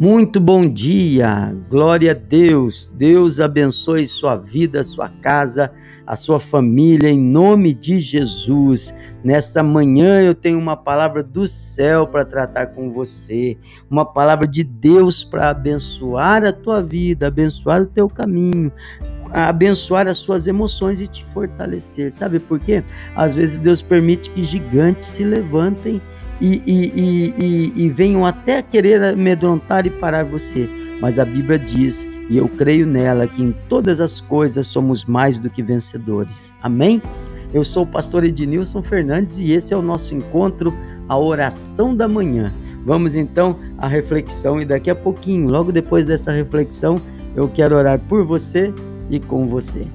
Muito 0.00 0.40
bom 0.40 0.66
dia, 0.66 1.54
glória 1.68 2.12
a 2.12 2.14
Deus. 2.14 2.88
Deus 2.88 3.38
abençoe 3.38 4.06
sua 4.06 4.34
vida, 4.34 4.82
sua 4.82 5.10
casa, 5.10 5.70
a 6.06 6.16
sua 6.16 6.40
família, 6.40 7.10
em 7.10 7.20
nome 7.20 7.74
de 7.74 8.00
Jesus. 8.00 8.94
Nesta 9.22 9.62
manhã 9.62 10.22
eu 10.22 10.34
tenho 10.34 10.58
uma 10.58 10.74
palavra 10.74 11.22
do 11.22 11.46
céu 11.46 12.06
para 12.06 12.24
tratar 12.24 12.68
com 12.68 12.90
você, 12.90 13.58
uma 13.90 14.06
palavra 14.06 14.48
de 14.48 14.64
Deus 14.64 15.22
para 15.22 15.50
abençoar 15.50 16.46
a 16.46 16.52
tua 16.52 16.82
vida, 16.82 17.26
abençoar 17.26 17.82
o 17.82 17.86
teu 17.86 18.08
caminho, 18.08 18.72
abençoar 19.32 20.08
as 20.08 20.18
suas 20.18 20.46
emoções 20.46 21.00
e 21.00 21.06
te 21.06 21.24
fortalecer. 21.24 22.12
Sabe 22.12 22.38
por 22.38 22.58
quê? 22.58 22.82
Às 23.14 23.34
vezes 23.34 23.58
Deus 23.58 23.82
permite 23.82 24.30
que 24.30 24.42
gigantes 24.42 25.08
se 25.08 25.24
levantem 25.24 26.00
e, 26.40 26.62
e, 26.66 27.34
e, 27.38 27.72
e, 27.84 27.88
venham 27.90 28.24
até 28.24 28.62
querer 28.62 29.02
amedrontar 29.02 29.86
e 29.86 29.90
parar 29.90 30.24
você. 30.24 30.68
Mas 31.00 31.18
a 31.18 31.24
Bíblia 31.24 31.58
diz, 31.58 32.08
e 32.30 32.36
eu 32.38 32.48
creio 32.48 32.86
nela, 32.86 33.26
que 33.26 33.42
em 33.42 33.54
todas 33.68 34.00
as 34.00 34.20
coisas 34.20 34.66
somos 34.66 35.04
mais 35.04 35.38
do 35.38 35.50
que 35.50 35.62
vencedores. 35.62 36.52
Amém? 36.62 37.02
Eu 37.52 37.64
sou 37.64 37.82
o 37.82 37.86
pastor 37.86 38.24
Ednilson 38.24 38.82
Fernandes 38.82 39.38
e 39.38 39.52
esse 39.52 39.74
é 39.74 39.76
o 39.76 39.82
nosso 39.82 40.14
encontro, 40.14 40.72
a 41.08 41.18
oração 41.18 41.94
da 41.94 42.06
manhã. 42.06 42.54
Vamos 42.86 43.16
então 43.16 43.56
à 43.76 43.86
reflexão 43.86 44.60
e 44.60 44.64
daqui 44.64 44.88
a 44.88 44.94
pouquinho, 44.94 45.50
logo 45.50 45.72
depois 45.72 46.06
dessa 46.06 46.30
reflexão, 46.30 47.00
eu 47.34 47.48
quero 47.48 47.76
orar 47.76 47.98
por 47.98 48.24
você 48.24 48.72
e 49.10 49.18
com 49.18 49.46
você. 49.46 49.86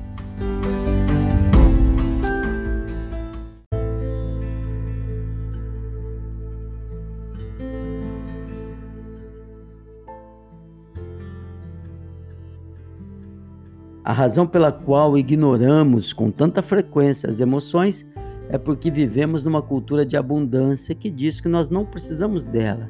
A 14.03 14.13
razão 14.13 14.45
pela 14.45 14.71
qual 14.71 15.17
ignoramos 15.17 16.13
com 16.13 16.29
tanta 16.29 16.61
frequência 16.61 17.27
as 17.27 17.39
emoções 17.39 18.05
é 18.49 18.55
porque 18.55 18.91
vivemos 18.91 19.43
numa 19.43 19.63
cultura 19.63 20.05
de 20.05 20.15
abundância 20.15 20.93
que 20.93 21.09
diz 21.09 21.41
que 21.41 21.47
nós 21.47 21.71
não 21.71 21.83
precisamos 21.83 22.43
dela. 22.43 22.87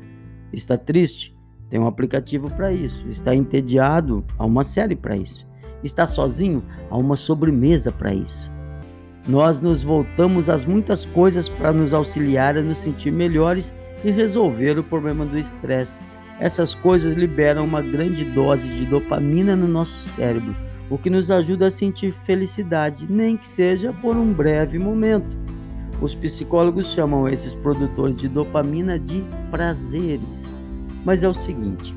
Está 0.52 0.78
triste? 0.78 1.34
Tem 1.70 1.80
um 1.80 1.88
aplicativo 1.88 2.50
para 2.50 2.74
isso. 2.74 3.08
Está 3.08 3.34
entediado? 3.34 4.26
Há 4.38 4.46
uma 4.46 4.66
série 4.66 4.96
para 4.96 5.16
isso. 5.16 5.48
Está 5.86 6.06
sozinho? 6.06 6.62
Há 6.90 6.98
uma 6.98 7.16
sobremesa 7.16 7.94
para 7.94 8.14
isso. 8.14 8.52
Nós 9.26 9.62
nos 9.62 9.84
voltamos 9.84 10.50
às 10.50 10.66
muitas 10.66 11.06
coisas 11.06 11.48
para 11.48 11.72
nos 11.72 11.94
auxiliar 11.94 12.58
a 12.58 12.62
nos 12.62 12.80
sentir 12.80 13.12
melhores 13.12 13.74
e 14.04 14.12
resolver 14.12 14.78
o 14.78 14.84
problema 14.84 15.24
do 15.24 15.40
estresse. 15.40 15.96
Essas 16.42 16.76
coisas 16.76 17.14
liberam 17.14 17.64
uma 17.64 17.82
grande 17.82 18.26
dose 18.26 18.68
de 18.68 18.86
dopamina 18.86 19.56
no 19.56 19.68
nosso 19.68 20.10
cérebro 20.10 20.54
o 20.90 20.98
que 20.98 21.10
nos 21.10 21.32
ajuda 21.32 21.68
a 21.68 21.72
sentir 21.72 22.12
felicidade, 22.12 23.06
nem 23.10 23.36
que 23.36 23.48
seja 23.48 23.92
por 23.94 24.16
um 24.16 24.32
breve 24.32 24.78
momento. 24.78 25.38
Os 26.02 26.14
psicólogos 26.14 26.88
chamam 26.88 27.28
esses 27.28 27.56
produtores 27.56 28.16
de 28.16 28.28
dopamina 28.28 29.00
de 29.00 29.24
prazeres. 29.50 30.54
Mas 31.04 31.24
é 31.24 31.28
o 31.28 31.34
seguinte: 31.34 31.96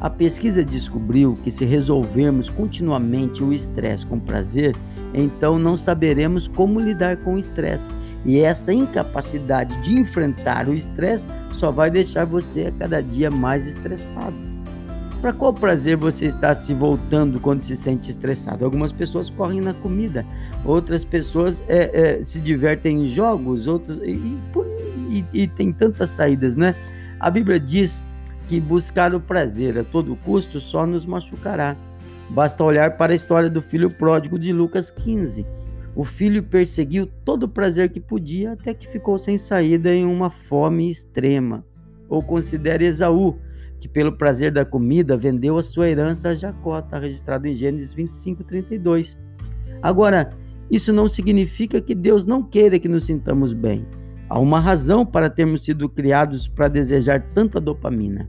a 0.00 0.08
pesquisa 0.08 0.64
descobriu 0.64 1.36
que 1.42 1.50
se 1.50 1.64
resolvermos 1.64 2.48
continuamente 2.48 3.42
o 3.42 3.52
estresse 3.52 4.06
com 4.06 4.18
prazer, 4.18 4.76
então 5.12 5.58
não 5.58 5.76
saberemos 5.76 6.46
como 6.46 6.78
lidar 6.78 7.16
com 7.18 7.34
o 7.34 7.38
estresse. 7.38 7.88
E 8.24 8.40
essa 8.40 8.72
incapacidade 8.72 9.74
de 9.82 9.98
enfrentar 9.98 10.68
o 10.68 10.74
estresse 10.74 11.26
só 11.52 11.70
vai 11.70 11.90
deixar 11.90 12.24
você 12.24 12.66
a 12.66 12.72
cada 12.72 13.02
dia 13.02 13.30
mais 13.30 13.66
estressado. 13.66 14.36
Para 15.20 15.32
qual 15.32 15.52
prazer 15.52 15.96
você 15.96 16.26
está 16.26 16.54
se 16.54 16.72
voltando 16.72 17.40
quando 17.40 17.62
se 17.62 17.74
sente 17.74 18.08
estressado? 18.08 18.64
Algumas 18.64 18.92
pessoas 18.92 19.28
correm 19.28 19.60
na 19.60 19.74
comida, 19.74 20.24
outras 20.64 21.04
pessoas 21.04 21.62
é, 21.66 22.18
é, 22.18 22.22
se 22.22 22.38
divertem 22.38 23.02
em 23.02 23.06
jogos, 23.06 23.66
outras 23.66 23.98
e, 23.98 24.38
e, 25.10 25.24
e 25.32 25.48
tem 25.48 25.72
tantas 25.72 26.10
saídas, 26.10 26.54
né? 26.54 26.72
A 27.18 27.30
Bíblia 27.30 27.58
diz 27.58 28.00
que 28.48 28.58
buscar 28.58 29.14
o 29.14 29.20
prazer 29.20 29.78
a 29.78 29.84
todo 29.84 30.16
custo 30.16 30.58
só 30.58 30.86
nos 30.86 31.04
machucará. 31.04 31.76
Basta 32.30 32.64
olhar 32.64 32.96
para 32.96 33.12
a 33.12 33.14
história 33.14 33.50
do 33.50 33.60
filho 33.60 33.90
pródigo 33.90 34.38
de 34.38 34.54
Lucas 34.54 34.90
15. 34.90 35.46
O 35.94 36.02
filho 36.02 36.42
perseguiu 36.42 37.06
todo 37.24 37.42
o 37.42 37.48
prazer 37.48 37.90
que 37.90 38.00
podia 38.00 38.52
até 38.52 38.72
que 38.72 38.88
ficou 38.88 39.18
sem 39.18 39.36
saída 39.36 39.94
em 39.94 40.06
uma 40.06 40.30
fome 40.30 40.88
extrema. 40.88 41.62
Ou 42.08 42.22
considere 42.22 42.86
Esaú, 42.86 43.38
que 43.78 43.88
pelo 43.88 44.16
prazer 44.16 44.50
da 44.50 44.64
comida 44.64 45.14
vendeu 45.14 45.58
a 45.58 45.62
sua 45.62 45.90
herança 45.90 46.30
a 46.30 46.34
Jacó, 46.34 46.78
está 46.78 46.98
registrado 46.98 47.46
em 47.46 47.52
Gênesis 47.52 47.92
25, 47.92 48.44
32. 48.44 49.16
Agora, 49.82 50.30
isso 50.70 50.90
não 50.90 51.06
significa 51.06 51.82
que 51.82 51.94
Deus 51.94 52.24
não 52.24 52.42
queira 52.42 52.78
que 52.78 52.88
nos 52.88 53.04
sintamos 53.04 53.52
bem. 53.52 53.86
Há 54.26 54.38
uma 54.38 54.58
razão 54.58 55.04
para 55.04 55.28
termos 55.28 55.64
sido 55.64 55.88
criados 55.88 56.48
para 56.48 56.68
desejar 56.68 57.20
tanta 57.34 57.60
dopamina. 57.60 58.28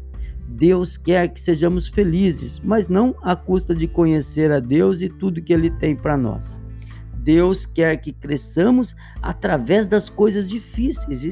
Deus 0.49 0.97
quer 0.97 1.29
que 1.29 1.39
sejamos 1.39 1.87
felizes, 1.87 2.59
mas 2.59 2.89
não 2.89 3.15
à 3.21 3.35
custa 3.35 3.75
de 3.75 3.87
conhecer 3.87 4.51
a 4.51 4.59
Deus 4.59 5.01
e 5.01 5.07
tudo 5.07 5.41
que 5.41 5.53
Ele 5.53 5.69
tem 5.69 5.95
para 5.95 6.17
nós. 6.17 6.59
Deus 7.13 7.65
quer 7.65 7.97
que 7.97 8.11
cresçamos 8.11 8.95
através 9.21 9.87
das 9.87 10.09
coisas 10.09 10.47
difíceis 10.47 11.23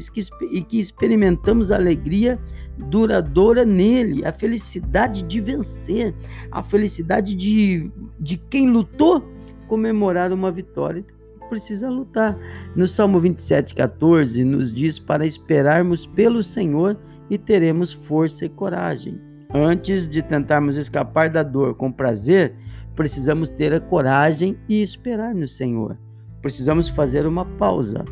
e 0.52 0.62
que 0.62 0.80
experimentamos 0.80 1.72
alegria 1.72 2.40
duradoura 2.78 3.66
nele, 3.66 4.24
a 4.24 4.32
felicidade 4.32 5.24
de 5.24 5.42
vencer, 5.42 6.14
a 6.52 6.62
felicidade 6.62 7.34
de, 7.34 7.92
de 8.20 8.38
quem 8.38 8.70
lutou 8.70 9.28
comemorar 9.68 10.32
uma 10.32 10.52
vitória. 10.52 11.04
Precisa 11.50 11.90
lutar. 11.90 12.38
No 12.76 12.88
Salmo 12.88 13.20
27, 13.20 13.74
14, 13.74 14.44
nos 14.44 14.72
diz 14.72 15.00
para 15.00 15.26
esperarmos 15.26 16.06
pelo 16.06 16.44
Senhor 16.44 16.98
e 17.30 17.38
teremos 17.38 17.94
força 17.94 18.46
e 18.46 18.50
coragem. 18.50 19.20
Antes 19.54 20.10
de 20.10 20.22
tentarmos 20.22 20.76
escapar 20.76 21.30
da 21.30 21.44
dor 21.44 21.76
com 21.76 21.92
prazer, 21.92 22.54
precisamos 22.96 23.50
ter 23.50 23.74
a 23.74 23.80
coragem 23.80 24.58
e 24.68 24.82
esperar 24.82 25.34
no 25.34 25.48
Senhor. 25.48 25.98
Precisamos 26.42 26.90
fazer 26.90 27.26
uma 27.26 27.46
pausa, 27.46 28.04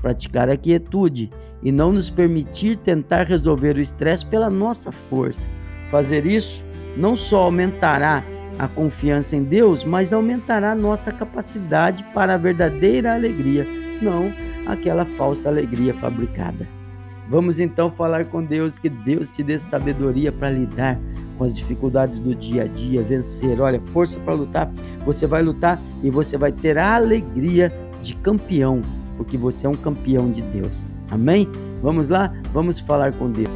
praticar 0.00 0.50
a 0.50 0.56
quietude 0.56 1.30
e 1.62 1.70
não 1.72 1.92
nos 1.92 2.10
permitir 2.10 2.76
tentar 2.76 3.24
resolver 3.24 3.76
o 3.76 3.80
estresse 3.80 4.26
pela 4.26 4.50
nossa 4.50 4.90
força. 4.92 5.46
Fazer 5.90 6.26
isso 6.26 6.64
não 6.96 7.16
só 7.16 7.44
aumentará 7.44 8.24
a 8.58 8.68
confiança 8.68 9.34
em 9.34 9.42
Deus, 9.42 9.84
mas 9.84 10.12
aumentará 10.12 10.74
nossa 10.74 11.10
capacidade 11.10 12.04
para 12.12 12.34
a 12.34 12.38
verdadeira 12.38 13.14
alegria, 13.14 13.66
não 14.00 14.32
aquela 14.66 15.04
falsa 15.04 15.48
alegria 15.48 15.94
fabricada. 15.94 16.81
Vamos 17.28 17.60
então 17.60 17.90
falar 17.90 18.26
com 18.26 18.42
Deus, 18.42 18.78
que 18.78 18.88
Deus 18.88 19.30
te 19.30 19.42
dê 19.42 19.56
sabedoria 19.56 20.30
para 20.30 20.50
lidar 20.50 20.98
com 21.38 21.44
as 21.44 21.54
dificuldades 21.54 22.18
do 22.18 22.34
dia 22.34 22.64
a 22.64 22.66
dia, 22.66 23.02
vencer. 23.02 23.60
Olha, 23.60 23.80
força 23.92 24.18
para 24.20 24.34
lutar. 24.34 24.70
Você 25.04 25.26
vai 25.26 25.42
lutar 25.42 25.80
e 26.02 26.10
você 26.10 26.36
vai 26.36 26.52
ter 26.52 26.76
a 26.78 26.94
alegria 26.94 27.72
de 28.00 28.14
campeão, 28.16 28.82
porque 29.16 29.38
você 29.38 29.66
é 29.66 29.70
um 29.70 29.74
campeão 29.74 30.30
de 30.30 30.42
Deus. 30.42 30.88
Amém? 31.10 31.48
Vamos 31.82 32.08
lá? 32.08 32.32
Vamos 32.52 32.80
falar 32.80 33.12
com 33.12 33.30
Deus. 33.30 33.48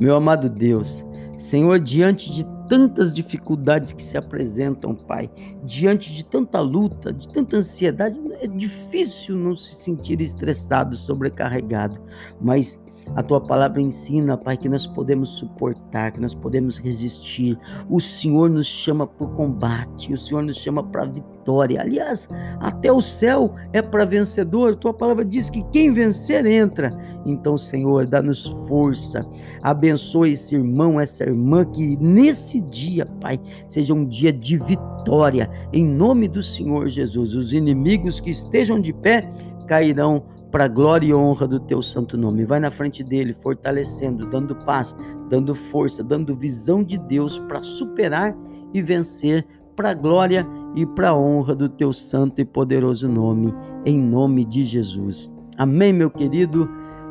Meu 0.00 0.16
amado 0.16 0.48
Deus, 0.48 1.04
Senhor, 1.38 1.78
diante 1.78 2.32
de 2.32 2.46
tantas 2.70 3.12
dificuldades 3.12 3.92
que 3.92 4.00
se 4.00 4.16
apresentam, 4.16 4.94
Pai, 4.94 5.28
diante 5.64 6.14
de 6.14 6.24
tanta 6.24 6.60
luta, 6.60 7.12
de 7.12 7.28
tanta 7.28 7.56
ansiedade, 7.56 8.16
é 8.40 8.46
difícil 8.46 9.34
não 9.34 9.56
se 9.56 9.74
sentir 9.74 10.20
estressado, 10.20 10.94
sobrecarregado, 10.94 12.00
mas 12.40 12.80
a 13.16 13.22
tua 13.22 13.40
palavra 13.40 13.80
ensina, 13.80 14.36
Pai, 14.36 14.56
que 14.56 14.68
nós 14.68 14.86
podemos 14.86 15.30
suportar, 15.30 16.12
que 16.12 16.20
nós 16.20 16.34
podemos 16.34 16.78
resistir. 16.78 17.58
O 17.88 18.00
Senhor 18.00 18.48
nos 18.48 18.66
chama 18.66 19.06
para 19.06 19.26
o 19.26 19.30
combate, 19.30 20.12
o 20.12 20.16
Senhor 20.16 20.42
nos 20.42 20.56
chama 20.56 20.82
para 20.82 21.02
a 21.02 21.06
vitória. 21.06 21.80
Aliás, 21.80 22.28
até 22.60 22.92
o 22.92 23.00
céu 23.00 23.54
é 23.72 23.82
para 23.82 24.04
vencedor. 24.04 24.76
Tua 24.76 24.94
palavra 24.94 25.24
diz 25.24 25.50
que 25.50 25.62
quem 25.72 25.92
vencer 25.92 26.46
entra. 26.46 26.96
Então, 27.26 27.58
Senhor, 27.58 28.06
dá-nos 28.06 28.46
força. 28.68 29.26
Abençoe 29.62 30.32
esse 30.32 30.54
irmão, 30.54 31.00
essa 31.00 31.24
irmã, 31.24 31.64
que 31.64 31.96
nesse 31.96 32.60
dia, 32.60 33.06
Pai, 33.20 33.38
seja 33.66 33.92
um 33.92 34.04
dia 34.06 34.32
de 34.32 34.56
vitória. 34.56 35.50
Em 35.72 35.84
nome 35.84 36.28
do 36.28 36.42
Senhor 36.42 36.88
Jesus, 36.88 37.34
os 37.34 37.52
inimigos 37.52 38.20
que 38.20 38.30
estejam 38.30 38.80
de 38.80 38.92
pé 38.92 39.30
cairão 39.66 40.22
para 40.50 40.64
a 40.64 40.68
glória 40.68 41.06
e 41.06 41.14
honra 41.14 41.46
do 41.46 41.60
teu 41.60 41.80
santo 41.80 42.16
nome. 42.16 42.44
Vai 42.44 42.60
na 42.60 42.70
frente 42.70 43.02
dele, 43.02 43.32
fortalecendo, 43.34 44.26
dando 44.26 44.54
paz, 44.54 44.96
dando 45.28 45.54
força, 45.54 46.02
dando 46.02 46.34
visão 46.34 46.82
de 46.82 46.98
Deus 46.98 47.38
para 47.38 47.62
superar 47.62 48.36
e 48.72 48.82
vencer 48.82 49.46
para 49.76 49.90
a 49.90 49.94
glória 49.94 50.46
e 50.74 50.84
para 50.84 51.10
a 51.10 51.16
honra 51.16 51.54
do 51.54 51.68
teu 51.68 51.92
santo 51.92 52.40
e 52.40 52.44
poderoso 52.44 53.08
nome, 53.08 53.54
em 53.84 53.98
nome 53.98 54.44
de 54.44 54.64
Jesus. 54.64 55.30
Amém, 55.56 55.92
meu 55.92 56.10
querido. 56.10 56.68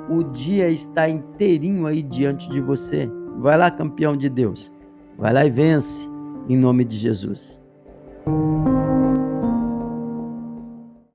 O 0.09 0.23
dia 0.23 0.69
está 0.69 1.07
inteirinho 1.07 1.85
aí 1.85 2.01
diante 2.01 2.49
de 2.49 2.59
você. 2.59 3.09
Vai 3.37 3.57
lá, 3.57 3.69
campeão 3.69 4.17
de 4.17 4.29
Deus. 4.29 4.73
Vai 5.17 5.33
lá 5.33 5.45
e 5.45 5.49
vence, 5.49 6.09
em 6.47 6.57
nome 6.57 6.83
de 6.83 6.97
Jesus. 6.97 7.61